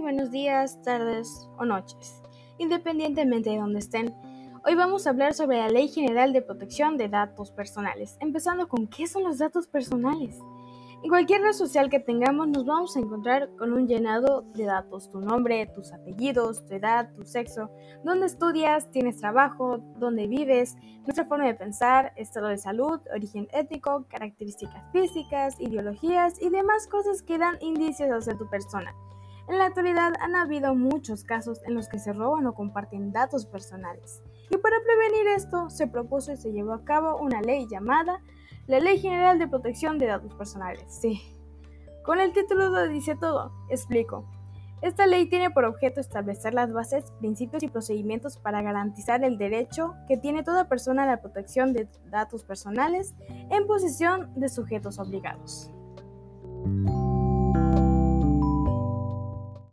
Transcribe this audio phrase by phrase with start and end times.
[0.00, 2.22] buenos días, tardes o noches,
[2.58, 4.14] independientemente de donde estén.
[4.64, 8.86] Hoy vamos a hablar sobre la Ley General de Protección de Datos Personales, empezando con
[8.88, 10.38] qué son los datos personales.
[11.02, 15.10] En cualquier red social que tengamos nos vamos a encontrar con un llenado de datos,
[15.10, 17.70] tu nombre, tus apellidos, tu edad, tu sexo,
[18.02, 24.06] dónde estudias, tienes trabajo, dónde vives, nuestra forma de pensar, estado de salud, origen étnico,
[24.08, 28.94] características físicas, ideologías y demás cosas que dan indicios hacia tu persona.
[29.50, 33.46] En la actualidad han habido muchos casos en los que se roban o comparten datos
[33.46, 34.22] personales.
[34.48, 38.22] Y para prevenir esto, se propuso y se llevó a cabo una ley llamada
[38.68, 41.20] la Ley General de Protección de Datos Personales, sí.
[42.04, 43.50] Con el título lo dice todo.
[43.68, 44.24] Explico.
[44.82, 49.96] Esta ley tiene por objeto establecer las bases, principios y procedimientos para garantizar el derecho
[50.06, 55.72] que tiene toda persona a la protección de datos personales en posesión de sujetos obligados.